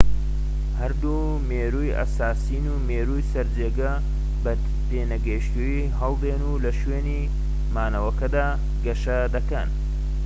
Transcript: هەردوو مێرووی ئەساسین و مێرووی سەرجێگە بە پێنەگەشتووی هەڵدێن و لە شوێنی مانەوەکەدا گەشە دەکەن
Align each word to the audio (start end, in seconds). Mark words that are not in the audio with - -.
هەردوو 0.79 1.23
مێرووی 1.49 1.95
ئەساسین 1.99 2.65
و 2.69 2.75
مێرووی 2.87 3.27
سەرجێگە 3.31 3.91
بە 4.43 4.53
پێنەگەشتووی 4.89 5.91
هەڵدێن 5.99 6.41
و 6.45 6.61
لە 6.65 6.71
شوێنی 6.79 7.21
مانەوەکەدا 7.75 8.47
گەشە 8.85 9.19
دەکەن 9.35 9.69